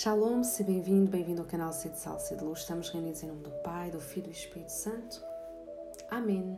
Shalom, 0.00 0.44
se 0.44 0.62
bem-vindo, 0.62 1.10
bem-vindo 1.10 1.42
ao 1.42 1.48
canal 1.48 1.72
Sede 1.72 1.98
Sal, 1.98 2.20
Sede 2.20 2.44
Luz. 2.44 2.60
Estamos 2.60 2.88
reunidos 2.88 3.20
em 3.24 3.26
nome 3.26 3.42
do 3.42 3.50
Pai, 3.64 3.90
do 3.90 3.98
Filho 3.98 4.26
e 4.26 4.30
do 4.30 4.32
Espírito 4.32 4.70
Santo. 4.70 5.20
Amém. 6.08 6.56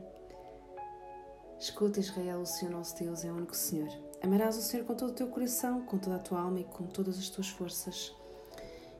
Escuta, 1.58 2.00
Israel, 2.00 2.40
o 2.40 2.44
Senhor 2.44 2.70
nosso 2.70 2.98
Deus 2.98 3.24
é 3.24 3.32
o 3.32 3.34
único 3.34 3.56
Senhor. 3.56 3.88
Amarás 4.22 4.58
o 4.58 4.60
Senhor 4.60 4.84
com 4.84 4.94
todo 4.94 5.12
o 5.12 5.14
teu 5.14 5.26
coração, 5.28 5.86
com 5.86 5.96
toda 5.96 6.16
a 6.16 6.18
tua 6.18 6.38
alma 6.38 6.60
e 6.60 6.64
com 6.64 6.84
todas 6.84 7.18
as 7.18 7.30
tuas 7.30 7.48
forças. 7.48 8.14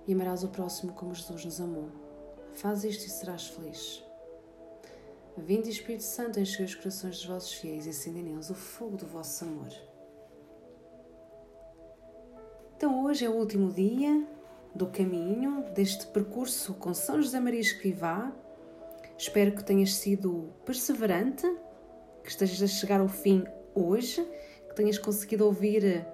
E 0.06 0.14
amarás 0.14 0.42
o 0.42 0.48
próximo 0.48 0.94
como 0.94 1.14
Jesus 1.14 1.44
nos 1.44 1.60
amou. 1.60 1.90
Faz 2.54 2.82
isto 2.82 3.04
e 3.04 3.10
serás 3.10 3.46
feliz. 3.46 4.02
Vinde, 5.36 5.68
Espírito 5.68 6.04
Santo, 6.04 6.40
enche 6.40 6.62
os 6.62 6.74
corações 6.74 7.18
dos 7.18 7.26
vossos 7.26 7.52
fiéis 7.52 7.84
e 7.84 7.90
acende 7.90 8.22
neles 8.22 8.48
o 8.48 8.54
fogo 8.54 8.96
do 8.96 9.06
vosso 9.06 9.44
amor. 9.44 9.89
Então, 12.80 13.04
hoje 13.04 13.26
é 13.26 13.28
o 13.28 13.34
último 13.34 13.70
dia 13.70 14.26
do 14.74 14.86
caminho 14.86 15.66
deste 15.74 16.06
percurso 16.06 16.72
com 16.72 16.94
São 16.94 17.20
José 17.20 17.38
Maria 17.38 17.60
Escrivá. 17.60 18.32
Espero 19.18 19.54
que 19.54 19.62
tenhas 19.62 19.96
sido 19.96 20.48
perseverante, 20.64 21.46
que 22.24 22.30
estejas 22.30 22.62
a 22.62 22.66
chegar 22.66 23.02
ao 23.02 23.06
fim 23.06 23.44
hoje, 23.74 24.26
que 24.66 24.74
tenhas 24.74 24.96
conseguido 24.96 25.44
ouvir 25.44 26.06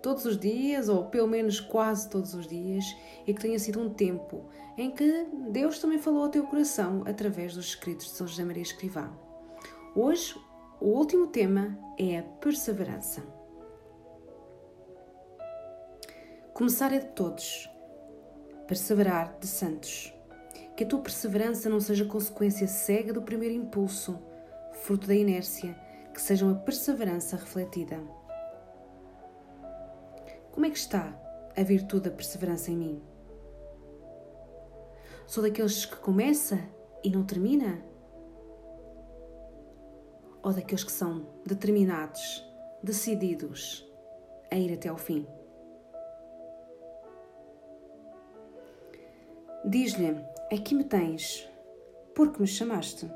todos 0.00 0.26
os 0.26 0.38
dias, 0.38 0.88
ou 0.88 1.06
pelo 1.06 1.26
menos 1.26 1.58
quase 1.58 2.08
todos 2.08 2.34
os 2.34 2.46
dias, 2.46 2.84
e 3.26 3.34
que 3.34 3.40
tenha 3.40 3.58
sido 3.58 3.80
um 3.80 3.90
tempo 3.92 4.48
em 4.76 4.92
que 4.92 5.26
Deus 5.50 5.80
também 5.80 5.98
falou 5.98 6.22
ao 6.22 6.30
teu 6.30 6.46
coração 6.46 7.02
através 7.04 7.56
dos 7.56 7.66
escritos 7.66 8.06
de 8.06 8.12
São 8.12 8.28
José 8.28 8.44
Maria 8.44 8.62
Escrivá. 8.62 9.12
Hoje, 9.92 10.36
o 10.80 10.86
último 10.90 11.26
tema 11.26 11.76
é 11.98 12.20
a 12.20 12.22
perseverança. 12.22 13.37
Começar 16.58 16.92
é 16.92 16.98
de 16.98 17.06
todos. 17.10 17.70
Perseverar 18.66 19.38
de 19.38 19.46
santos. 19.46 20.12
Que 20.76 20.82
a 20.82 20.86
tua 20.88 20.98
perseverança 20.98 21.70
não 21.70 21.80
seja 21.80 22.04
consequência 22.04 22.66
cega 22.66 23.12
do 23.12 23.22
primeiro 23.22 23.54
impulso, 23.54 24.18
fruto 24.72 25.06
da 25.06 25.14
inércia, 25.14 25.78
que 26.12 26.20
seja 26.20 26.44
uma 26.44 26.56
perseverança 26.56 27.36
refletida. 27.36 28.00
Como 30.50 30.66
é 30.66 30.70
que 30.70 30.78
está 30.78 31.16
a 31.56 31.62
virtude 31.62 32.10
da 32.10 32.16
perseverança 32.16 32.72
em 32.72 32.76
mim? 32.76 33.02
Sou 35.28 35.44
daqueles 35.44 35.86
que 35.86 35.96
começa 35.98 36.58
e 37.04 37.10
não 37.10 37.24
termina? 37.24 37.80
Ou 40.42 40.52
daqueles 40.52 40.82
que 40.82 40.90
são 40.90 41.24
determinados, 41.46 42.44
decididos 42.82 43.88
a 44.50 44.56
ir 44.56 44.74
até 44.74 44.88
ao 44.88 44.98
fim? 44.98 45.24
Diz-lhe: 49.64 50.16
Aqui 50.52 50.74
me 50.74 50.84
tens, 50.84 51.48
porque 52.14 52.40
me 52.40 52.46
chamaste. 52.46 53.10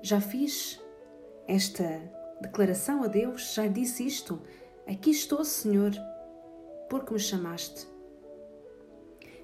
Já 0.00 0.20
fiz 0.20 0.80
esta 1.46 1.84
declaração 2.40 3.02
a 3.02 3.06
Deus, 3.06 3.54
já 3.54 3.66
disse 3.66 4.06
isto. 4.06 4.40
Aqui 4.86 5.10
estou, 5.10 5.44
Senhor, 5.44 5.92
porque 6.88 7.12
me 7.12 7.20
chamaste. 7.20 7.86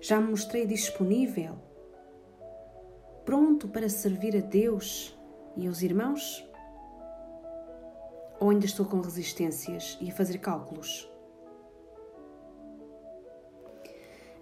Já 0.00 0.20
me 0.20 0.30
mostrei 0.30 0.66
disponível, 0.66 1.56
pronto 3.24 3.68
para 3.68 3.88
servir 3.88 4.36
a 4.36 4.40
Deus 4.40 5.16
e 5.54 5.66
aos 5.66 5.82
irmãos? 5.82 6.48
Ou 8.40 8.50
ainda 8.50 8.64
estou 8.64 8.86
com 8.86 9.00
resistências 9.00 9.98
e 10.00 10.10
a 10.10 10.14
fazer 10.14 10.38
cálculos? 10.38 11.10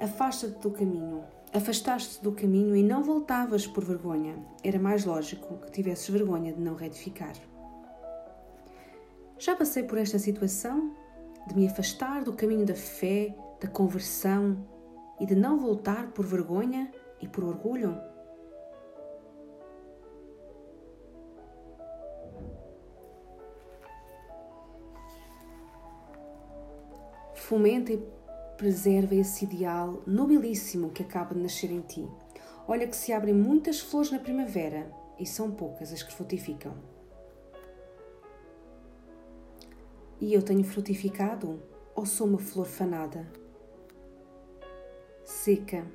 Afasta-te 0.07 0.61
do 0.61 0.71
caminho. 0.71 1.25
Afastaste-te 1.53 2.23
do 2.23 2.31
caminho 2.31 2.77
e 2.77 2.83
não 2.83 3.03
voltavas 3.03 3.67
por 3.67 3.85
vergonha. 3.85 4.39
Era 4.63 4.79
mais 4.79 5.05
lógico 5.05 5.59
que 5.59 5.73
tivesses 5.73 6.09
vergonha 6.09 6.53
de 6.53 6.61
não 6.61 6.77
retificar. 6.77 7.35
Já 9.37 9.57
passei 9.57 9.83
por 9.83 9.99
esta 9.99 10.17
situação 10.17 10.95
de 11.49 11.57
me 11.57 11.67
afastar 11.67 12.23
do 12.23 12.33
caminho 12.33 12.65
da 12.65 12.77
fé, 12.77 13.37
da 13.61 13.67
conversão 13.67 14.65
e 15.19 15.27
de 15.27 15.35
não 15.35 15.59
voltar 15.59 16.13
por 16.13 16.25
vergonha 16.25 16.89
e 17.21 17.27
por 17.27 17.43
orgulho? 17.43 17.99
Fomenta 27.35 27.93
e 27.93 27.97
preserva 28.57 29.15
esse 29.15 29.45
ideal 29.45 30.03
nobilíssimo 30.07 30.91
que 30.91 31.03
acaba 31.03 31.35
de 31.35 31.41
nascer 31.41 31.71
em 31.71 31.81
ti. 31.81 32.09
Olha 32.67 32.87
que 32.87 32.97
se 32.97 33.13
abrem 33.13 33.35
muitas 33.35 33.81
flores 33.81 34.11
na 34.11 34.19
primavera 34.19 34.91
e 35.19 35.27
são 35.27 35.51
poucas 35.51 35.93
as 35.93 36.03
que 36.03 36.13
frutificam. 36.13 36.75
E 40.21 40.33
eu 40.33 40.43
tenho 40.43 40.65
frutificado 40.65 41.63
ou 41.95 42.07
sou 42.07 42.27
uma 42.27 42.39
flor 42.39 42.67
fanada? 42.67 43.31
Seca 45.25 45.87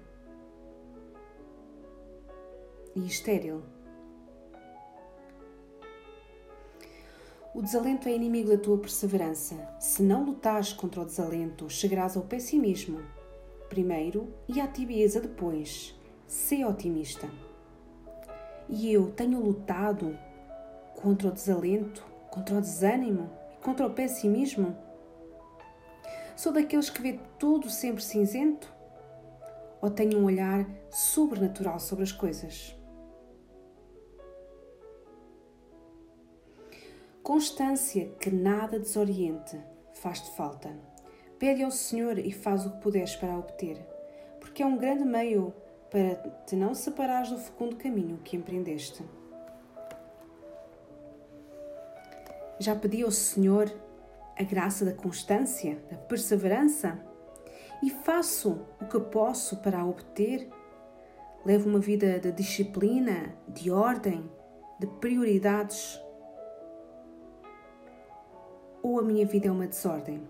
e 2.96 3.06
estéril. 3.06 3.64
O 7.54 7.62
desalento 7.62 8.08
é 8.08 8.16
inimigo 8.16 8.50
da 8.50 8.58
tua 8.58 8.78
perseverança. 8.78 9.56
Se 9.78 10.02
não 10.02 10.24
lutares 10.24 10.72
contra 10.72 11.02
o 11.02 11.06
desalento, 11.06 11.70
chegarás 11.70 12.16
ao 12.16 12.24
pessimismo 12.24 13.02
primeiro 13.72 14.34
e 14.50 14.60
à 14.60 14.68
tibieza 14.68 15.22
depois. 15.22 15.94
Sê 16.28 16.64
otimista. 16.66 17.30
E 18.70 18.92
eu 18.92 19.12
tenho 19.12 19.42
lutado 19.42 20.18
contra 21.02 21.30
o 21.30 21.32
desalento, 21.32 22.06
contra 22.30 22.58
o 22.58 22.62
desânimo 22.62 23.30
e 23.54 23.64
contra 23.64 23.88
o 23.88 23.94
pessimismo? 23.94 24.76
Sou 26.36 26.54
daqueles 26.54 26.90
que 26.90 27.02
vê 27.02 27.20
tudo 27.38 27.70
sempre 27.70 28.04
cinzento? 28.04 28.74
Ou 29.82 29.90
tenho 29.90 30.20
um 30.20 30.26
olhar 30.26 30.66
sobrenatural 30.90 31.80
sobre 31.80 32.04
as 32.04 32.12
coisas? 32.12 32.76
Constância 37.24 38.08
que 38.20 38.32
nada 38.32 38.80
desoriente 38.80 39.56
faz-te 39.94 40.32
falta. 40.32 40.76
Pede 41.38 41.64
ao 41.64 41.70
Senhor 41.70 42.18
e 42.18 42.32
faz 42.32 42.66
o 42.66 42.72
que 42.72 42.82
puderes 42.82 43.16
para 43.16 43.34
a 43.34 43.38
obter, 43.38 43.78
porque 44.40 44.64
é 44.64 44.66
um 44.66 44.76
grande 44.76 45.06
meio 45.06 45.54
para 45.92 46.16
te 46.48 46.56
não 46.56 46.74
separares 46.74 47.30
do 47.30 47.38
fecundo 47.38 47.76
caminho 47.76 48.18
que 48.24 48.36
empreendeste. 48.36 49.04
Já 52.60 52.76
pedi 52.76 53.04
ao 53.04 53.12
Senhor 53.12 53.72
a 54.36 54.44
graça 54.44 54.84
da 54.84 54.94
constância, 54.94 55.78
da 55.92 55.98
perseverança 55.98 57.00
e 57.84 57.92
faço 57.92 58.66
o 58.82 58.86
que 58.86 59.00
posso 59.00 59.58
para 59.58 59.80
a 59.80 59.86
obter. 59.86 60.50
Levo 61.46 61.70
uma 61.70 61.80
vida 61.80 62.20
de 62.20 62.32
disciplina, 62.32 63.36
de 63.48 63.70
ordem, 63.70 64.28
de 64.80 64.88
prioridades 64.88 66.02
ou 68.82 69.00
a 69.00 69.04
minha 69.04 69.26
vida 69.26 69.48
é 69.48 69.52
uma 69.52 69.68
desordem? 69.68 70.28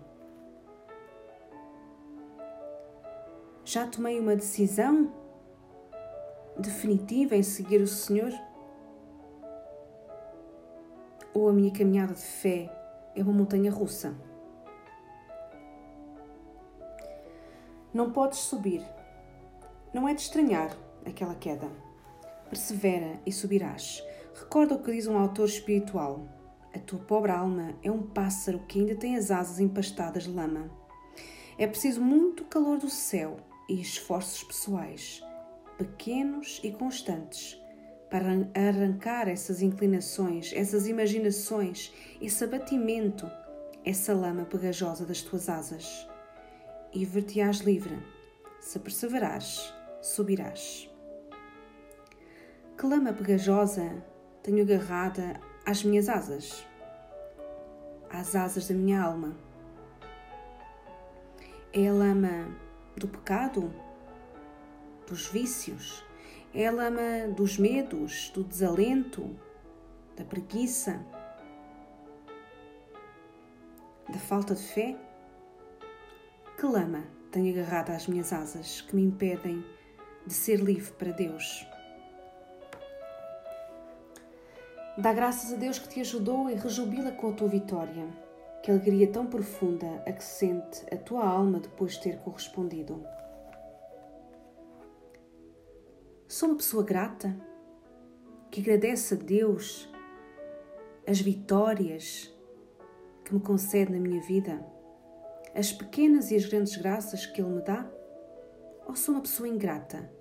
Já 3.64 3.86
tomei 3.86 4.18
uma 4.18 4.36
decisão 4.36 5.12
definitiva 6.58 7.34
em 7.34 7.42
seguir 7.42 7.80
o 7.80 7.86
Senhor? 7.86 8.32
Ou 11.32 11.48
a 11.48 11.52
minha 11.52 11.72
caminhada 11.72 12.12
de 12.12 12.20
fé 12.20 12.70
é 13.14 13.22
uma 13.22 13.32
montanha 13.32 13.70
russa? 13.70 14.14
Não 17.94 18.10
podes 18.10 18.38
subir. 18.40 18.82
Não 19.92 20.08
é 20.08 20.14
de 20.14 20.22
estranhar 20.22 20.76
aquela 21.06 21.34
queda. 21.34 21.68
Persevera 22.48 23.20
e 23.24 23.32
subirás. 23.32 24.02
Recorda 24.34 24.74
o 24.74 24.82
que 24.82 24.92
diz 24.92 25.06
um 25.06 25.18
autor 25.18 25.46
espiritual. 25.46 26.26
A 26.74 26.78
tua 26.78 26.98
pobre 27.00 27.30
alma 27.30 27.74
é 27.82 27.90
um 27.90 28.02
pássaro 28.02 28.60
que 28.66 28.80
ainda 28.80 28.94
tem 28.94 29.16
as 29.16 29.30
asas 29.30 29.60
empastadas 29.60 30.24
de 30.24 30.30
lama. 30.30 30.70
É 31.58 31.66
preciso 31.66 32.00
muito 32.00 32.44
calor 32.44 32.78
do 32.78 32.88
céu 32.88 33.36
e 33.68 33.78
esforços 33.80 34.42
pessoais, 34.42 35.22
pequenos 35.76 36.60
e 36.64 36.70
constantes, 36.70 37.60
para 38.10 38.26
arrancar 38.54 39.28
essas 39.28 39.60
inclinações, 39.60 40.50
essas 40.54 40.86
imaginações, 40.88 41.92
esse 42.20 42.42
abatimento, 42.42 43.30
essa 43.84 44.14
lama 44.14 44.44
pegajosa 44.44 45.04
das 45.04 45.20
tuas 45.20 45.48
asas. 45.48 46.08
E 46.92 47.04
ver-te-ás 47.04 47.58
livre. 47.58 47.98
Se 48.60 48.78
perseverares, 48.78 49.72
subirás. 50.00 50.90
Que 52.78 52.86
lama 52.86 53.12
pegajosa 53.12 54.04
tenho 54.42 54.62
agarrada 54.62 55.40
às 55.64 55.84
minhas 55.84 56.08
asas, 56.08 56.66
às 58.10 58.34
asas 58.34 58.68
da 58.68 58.74
minha 58.74 59.00
alma. 59.00 59.36
É 61.72 61.88
a 61.88 61.92
lama 61.92 62.54
do 62.96 63.08
pecado? 63.08 63.72
Dos 65.06 65.26
vícios? 65.28 66.04
É 66.54 66.66
a 66.66 66.72
lama 66.72 67.28
dos 67.34 67.58
medos, 67.58 68.30
do 68.34 68.44
desalento, 68.44 69.34
da 70.16 70.24
preguiça, 70.24 71.04
da 74.08 74.18
falta 74.18 74.54
de 74.54 74.62
fé? 74.62 74.96
Que 76.58 76.66
lama 76.66 77.04
tenho 77.30 77.52
agarrada 77.58 77.94
às 77.94 78.06
minhas 78.06 78.32
asas 78.32 78.82
que 78.82 78.94
me 78.94 79.02
impedem 79.02 79.64
de 80.26 80.34
ser 80.34 80.56
livre 80.60 80.92
para 80.92 81.12
Deus? 81.12 81.66
Dá 84.98 85.10
graças 85.10 85.50
a 85.50 85.56
Deus 85.56 85.78
que 85.78 85.88
te 85.88 86.00
ajudou 86.00 86.50
e 86.50 86.54
rejubila 86.54 87.12
com 87.12 87.30
a 87.30 87.32
tua 87.32 87.48
vitória. 87.48 88.06
Que 88.62 88.70
alegria 88.70 89.10
tão 89.10 89.26
profunda 89.26 89.86
a 90.06 90.12
que 90.12 90.22
sente 90.22 90.84
a 90.92 90.98
tua 90.98 91.26
alma 91.26 91.60
depois 91.60 91.94
de 91.94 92.02
ter 92.02 92.18
correspondido. 92.18 93.02
Sou 96.28 96.50
uma 96.50 96.58
pessoa 96.58 96.84
grata 96.84 97.34
que 98.50 98.60
agradece 98.60 99.14
a 99.14 99.16
Deus 99.16 99.88
as 101.06 101.22
vitórias 101.22 102.30
que 103.24 103.34
me 103.34 103.40
concede 103.40 103.92
na 103.92 103.98
minha 103.98 104.20
vida, 104.20 104.64
as 105.54 105.72
pequenas 105.72 106.30
e 106.30 106.36
as 106.36 106.44
grandes 106.44 106.76
graças 106.76 107.24
que 107.24 107.40
Ele 107.40 107.50
me 107.50 107.62
dá? 107.62 107.90
Ou 108.86 108.94
sou 108.94 109.14
uma 109.14 109.22
pessoa 109.22 109.48
ingrata? 109.48 110.12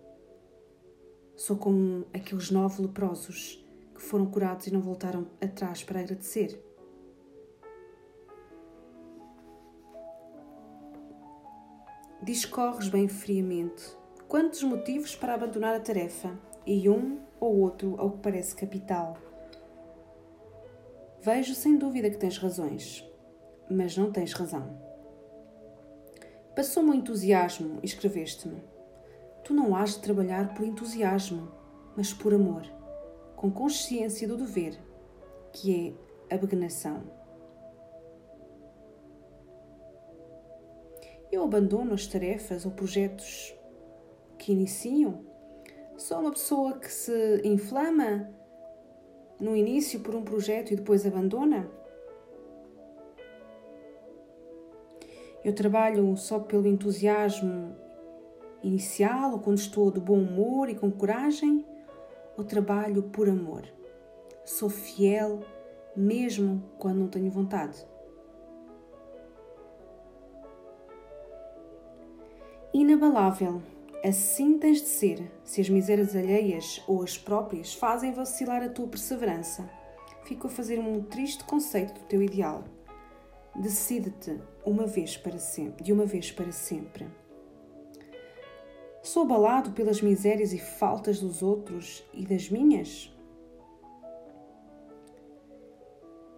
Sou 1.36 1.58
como 1.58 2.06
aqueles 2.14 2.50
nove 2.50 2.82
leprosos 2.82 3.62
que 4.02 4.08
foram 4.08 4.26
curados 4.26 4.66
e 4.66 4.74
não 4.74 4.82
voltaram 4.82 5.28
atrás 5.40 5.84
para 5.84 6.00
agradecer? 6.00 6.60
Discorres 12.24 12.90
bem 12.90 13.08
friamente 13.08 13.96
quantos 14.28 14.64
motivos 14.64 15.16
para 15.16 15.36
abandonar 15.36 15.76
a 15.76 15.80
tarefa 15.80 16.38
e 16.66 16.90
um 16.90 17.20
ou 17.40 17.60
outro 17.60 17.96
ao 18.00 18.12
que 18.12 18.24
parece 18.24 18.56
capital. 18.56 19.18
Vejo 21.22 21.54
sem 21.54 21.78
dúvida 21.78 22.10
que 22.10 22.18
tens 22.18 22.40
razões, 22.40 23.08
mas 23.70 23.96
não 23.96 24.12
tens 24.12 24.34
razão. 24.34 24.82
Passou-me 26.56 26.90
o 26.90 26.96
entusiasmo 26.96 27.80
e 27.84 27.86
escreveste-me. 27.86 28.64
Tu 29.44 29.54
não 29.54 29.76
has 29.76 29.96
de 29.96 30.02
trabalhar 30.02 30.56
por 30.56 30.66
entusiasmo, 30.66 31.52
mas 31.96 32.14
por 32.14 32.34
amor, 32.34 32.81
com 33.42 33.50
consciência 33.50 34.28
do 34.28 34.38
dever, 34.38 34.78
que 35.52 35.98
é 36.30 36.36
abnegação. 36.36 37.02
Eu 41.32 41.44
abandono 41.44 41.96
as 41.96 42.06
tarefas 42.06 42.68
ou 42.68 42.72
projetos 42.72 43.56
que 44.38 44.52
inicio. 44.52 45.26
Sou 45.98 46.20
uma 46.20 46.30
pessoa 46.30 46.78
que 46.78 46.92
se 46.92 47.42
inflama 47.44 48.30
no 49.40 49.56
início 49.56 50.02
por 50.02 50.14
um 50.14 50.24
projeto 50.24 50.72
e 50.72 50.76
depois 50.76 51.04
abandona. 51.04 51.68
Eu 55.44 55.56
trabalho 55.56 56.16
só 56.16 56.38
pelo 56.38 56.68
entusiasmo 56.68 57.76
inicial 58.62 59.32
ou 59.32 59.40
quando 59.40 59.58
estou 59.58 59.90
de 59.90 60.00
bom 60.00 60.20
humor 60.20 60.70
e 60.70 60.76
com 60.76 60.92
coragem, 60.92 61.66
ou 62.38 62.44
trabalho 62.44 63.04
por 63.04 63.30
amor. 63.30 63.64
Sou 64.46 64.70
fiel 64.70 65.42
mesmo 65.96 66.64
quando 66.78 67.00
não 67.00 67.08
tenho 67.08 67.30
vontade. 67.30 67.86
inabalável. 72.74 73.62
Assim 74.04 74.58
tens 74.58 74.82
de 74.82 74.88
ser, 74.88 75.32
se 75.44 75.62
as 75.62 75.70
misérias 75.70 76.16
alheias 76.16 76.82
ou 76.88 77.04
as 77.04 77.18
próprias 77.18 77.74
fazem 77.74 78.12
vacilar 78.12 78.64
a 78.64 78.70
tua 78.70 78.88
perseverança. 78.88 79.70
Fico 80.24 80.48
a 80.48 80.50
fazer 80.50 80.80
um 80.80 81.04
triste 81.04 81.44
conceito 81.44 81.94
do 81.94 82.06
teu 82.08 82.22
ideal. 82.22 82.64
Decide-te 83.56 84.40
uma 84.66 84.88
vez 84.88 85.18
para 85.18 85.38
sempre, 85.38 85.84
de 85.84 85.94
uma 85.94 86.06
vez 86.06 86.32
para 86.32 86.52
sempre. 86.52 87.08
Sou 89.04 89.24
abalado 89.24 89.72
pelas 89.72 90.02
misérias 90.02 90.54
e 90.54 90.60
faltas 90.60 91.20
dos 91.20 91.42
outros 91.42 92.04
e 92.14 92.26
das 92.26 92.50
minhas? 92.50 93.12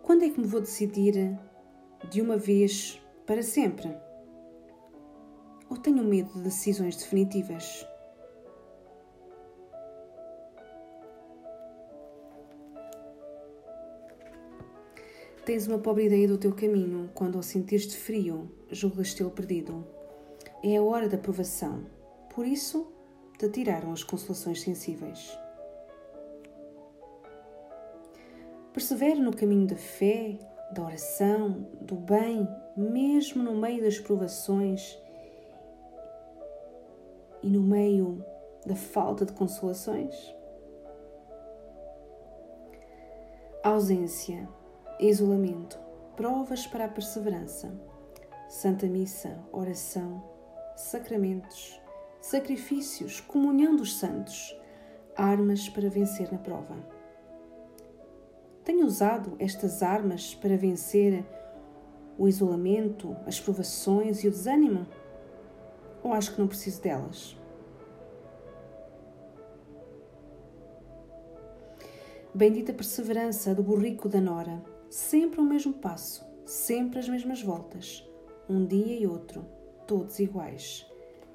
Quando 0.02 0.24
é 0.24 0.30
que 0.30 0.40
me 0.40 0.48
vou 0.48 0.62
decidir 0.62 1.38
de 2.10 2.22
uma 2.22 2.38
vez 2.38 3.02
para 3.26 3.42
sempre? 3.42 3.94
ou 5.74 5.78
tenho 5.78 6.04
medo 6.04 6.32
de 6.34 6.42
decisões 6.42 6.96
definitivas? 6.96 7.84
Tens 15.44 15.68
uma 15.68 15.80
pobre 15.80 16.06
ideia 16.06 16.28
do 16.28 16.38
teu 16.38 16.54
caminho 16.54 17.10
quando, 17.16 17.38
ao 17.38 17.44
sentir-te 17.44 17.98
frio, 17.98 18.50
julgas 18.70 19.16
tê-lo 19.16 19.32
perdido. 19.32 19.86
É 20.64 20.78
a 20.78 20.84
hora 20.84 21.10
da 21.10 21.18
provação, 21.18 21.86
por 22.34 22.46
isso 22.46 22.92
te 23.38 23.48
tiraram 23.50 23.92
as 23.92 24.04
consolações 24.04 24.62
sensíveis. 24.62 25.38
Persevere 28.74 29.20
no 29.20 29.36
caminho 29.36 29.68
da 29.68 29.76
fé, 29.76 30.40
da 30.72 30.84
oração, 30.84 31.68
do 31.80 31.96
bem, 31.96 32.48
mesmo 32.76 33.44
no 33.44 33.56
meio 33.56 33.84
das 33.84 34.00
provações 34.00 35.00
e 37.44 37.50
no 37.50 37.62
meio 37.62 38.26
da 38.66 38.76
falta 38.76 39.26
de 39.26 39.34
consolações? 39.34 40.16
Ausência, 43.64 44.50
isolamento, 45.00 45.78
provas 46.16 46.66
para 46.66 46.86
a 46.86 46.90
perseverança, 46.90 47.72
Santa 48.50 48.88
Missa, 48.88 49.40
oração, 49.52 50.24
sacramentos, 50.76 51.83
sacrifícios, 52.24 53.20
comunhão 53.20 53.76
dos 53.76 53.98
santos, 53.98 54.58
armas 55.14 55.68
para 55.68 55.90
vencer 55.90 56.32
na 56.32 56.38
prova. 56.38 56.76
Tenho 58.64 58.86
usado 58.86 59.36
estas 59.38 59.84
armas 59.84 60.34
para 60.34 60.56
vencer 60.56 61.26
o 62.18 62.26
isolamento, 62.26 63.14
as 63.28 63.42
provações 63.42 64.24
e 64.24 64.30
o 64.30 64.32
desânimo? 64.32 64.88
ou 66.02 66.12
acho 66.12 66.34
que 66.34 66.40
não 66.40 66.48
preciso 66.48 66.82
delas? 66.82 67.36
Bendita 72.34 72.74
perseverança 72.74 73.54
do 73.54 73.64
burrico 73.64 74.10
da 74.10 74.20
Nora, 74.20 74.62
sempre 74.90 75.40
o 75.40 75.46
mesmo 75.46 75.74
passo, 75.74 76.26
sempre 76.46 77.00
as 77.00 77.08
mesmas 77.08 77.42
voltas, 77.42 78.04
um 78.50 78.66
dia 78.66 79.00
e 79.00 79.06
outro, 79.06 79.46
todos 79.86 80.20
iguais. 80.20 80.86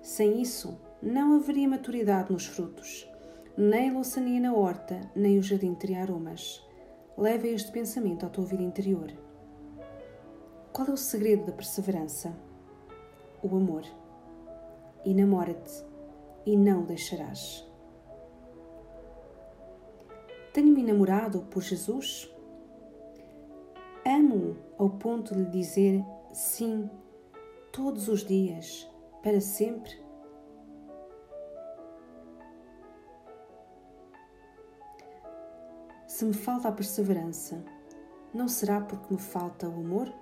Sem 0.03 0.43
isso, 0.43 0.79
não 1.02 1.37
haveria 1.37 1.69
maturidade 1.69 2.33
nos 2.33 2.47
frutos, 2.47 3.09
nem 3.57 3.93
louçania 3.93 4.40
na 4.40 4.52
horta, 4.52 5.00
nem 5.14 5.38
o 5.38 5.43
jardim 5.43 5.75
teria 5.75 6.02
aromas. 6.02 6.64
Leva 7.17 7.47
este 7.47 7.71
pensamento 7.71 8.26
à 8.26 8.28
tua 8.28 8.45
vida 8.45 8.62
interior. 8.62 9.12
Qual 10.73 10.88
é 10.88 10.93
o 10.93 10.97
segredo 10.97 11.47
da 11.47 11.52
perseverança? 11.52 12.37
O 13.43 13.57
amor 13.57 13.85
e 15.05 15.14
namora-te 15.14 15.85
e 16.45 16.57
não 16.57 16.83
o 16.83 16.87
deixarás. 16.87 17.64
Tenho-me 20.52 20.83
namorado 20.83 21.43
por 21.50 21.62
Jesus? 21.62 22.28
Amo-o 24.05 24.57
ao 24.76 24.90
ponto 24.90 25.35
de 25.35 25.43
lhe 25.43 25.50
dizer 25.50 26.05
sim 26.33 26.90
todos 27.73 28.09
os 28.09 28.25
dias, 28.25 28.88
para 29.23 29.40
sempre? 29.40 30.08
Se 36.19 36.25
me 36.25 36.35
falta 36.35 36.67
a 36.67 36.73
perseverança, 36.73 37.65
não 38.35 38.49
será 38.49 38.81
porque 38.81 39.15
me 39.15 39.21
falta 39.21 39.69
o 39.69 39.75
amor? 39.75 40.13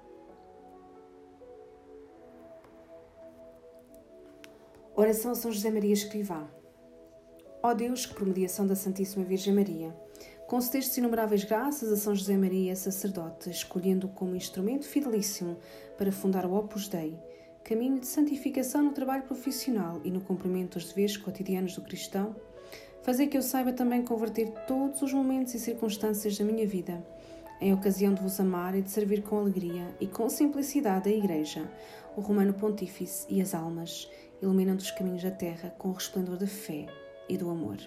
Oração 4.94 5.30
a 5.30 5.34
São 5.34 5.50
José 5.50 5.70
Maria 5.70 5.94
Escrivá. 5.94 6.46
Ó 7.62 7.72
Deus, 7.72 8.04
que 8.04 8.14
por 8.14 8.26
mediação 8.26 8.66
da 8.66 8.74
Santíssima 8.74 9.24
Virgem 9.24 9.54
Maria, 9.54 9.96
concedeste 10.46 11.00
inumeráveis 11.00 11.44
graças 11.44 11.90
a 11.90 11.96
São 11.96 12.14
José 12.14 12.36
Maria, 12.36 12.76
sacerdote, 12.76 13.48
escolhendo-o 13.48 14.10
como 14.10 14.36
instrumento 14.36 14.86
fidelíssimo 14.86 15.56
para 15.96 16.12
fundar 16.12 16.44
o 16.44 16.52
Opus 16.52 16.88
Dei, 16.88 17.18
caminho 17.64 17.98
de 17.98 18.06
santificação 18.06 18.82
no 18.82 18.92
trabalho 18.92 19.22
profissional 19.22 20.02
e 20.04 20.10
no 20.10 20.20
cumprimento 20.20 20.74
dos 20.74 20.88
deveres 20.88 21.16
cotidianos 21.16 21.74
do 21.74 21.80
cristão, 21.80 22.36
fazer 23.06 23.28
que 23.28 23.38
eu 23.38 23.42
saiba 23.42 23.72
também 23.72 24.04
converter 24.04 24.50
todos 24.66 25.00
os 25.00 25.12
momentos 25.12 25.54
e 25.54 25.60
circunstâncias 25.60 26.36
da 26.36 26.44
minha 26.44 26.66
vida 26.66 27.06
em 27.60 27.72
ocasião 27.72 28.12
de 28.12 28.20
vos 28.20 28.40
amar 28.40 28.74
e 28.74 28.82
de 28.82 28.90
servir 28.90 29.22
com 29.22 29.38
alegria 29.38 29.94
e 30.00 30.08
com 30.08 30.28
simplicidade 30.28 31.08
a 31.08 31.12
Igreja, 31.12 31.70
o 32.16 32.20
Romano 32.20 32.52
Pontífice 32.52 33.24
e 33.30 33.40
as 33.40 33.54
almas, 33.54 34.10
iluminando 34.42 34.82
os 34.82 34.90
caminhos 34.90 35.22
da 35.22 35.30
terra 35.30 35.70
com 35.78 35.90
o 35.90 35.92
resplendor 35.92 36.36
da 36.36 36.48
fé 36.48 36.86
e 37.28 37.38
do 37.38 37.48
amor. 37.48 37.78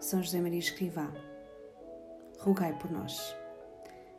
São 0.00 0.20
José 0.20 0.40
Maria 0.40 0.58
Escrivá, 0.58 1.08
rogai 2.40 2.76
por 2.76 2.90
nós. 2.90 3.36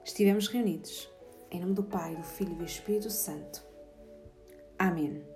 Estivemos 0.06 0.48
reunidos 0.48 1.12
em 1.52 1.60
nome 1.60 1.74
do 1.74 1.84
Pai, 1.84 2.16
do 2.16 2.24
Filho 2.24 2.54
e 2.54 2.56
do 2.56 2.64
Espírito 2.64 3.10
Santo. 3.10 3.62
Amém. 4.80 5.31